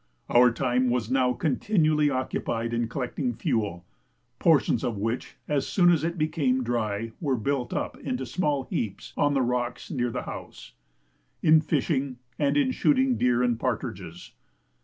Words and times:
Our 0.29 0.49
time 0.49 0.89
was 0.89 1.11
now 1.11 1.33
continually 1.33 2.09
occupied 2.09 2.73
in 2.73 2.87
collecting 2.87 3.35
fuel, 3.35 3.85
(portions 4.39 4.83
of 4.83 4.97
which, 4.97 5.35
as 5.47 5.67
soon 5.67 5.91
as 5.91 6.03
it 6.03 6.17
became 6.17 6.63
dry, 6.63 7.11
were 7.21 7.35
built 7.37 7.71
up 7.71 7.99
into 7.99 8.25
small 8.25 8.63
heaps 8.63 9.13
on 9.15 9.35
the 9.35 9.43
rocks 9.43 9.91
near 9.91 10.09
the 10.09 10.23
house,) 10.23 10.73
in 11.43 11.61
fishing, 11.61 12.17
and 12.39 12.57
in 12.57 12.71
shooting 12.71 13.15
deer 13.15 13.43
and 13.43 13.59
partridges. 13.59 14.31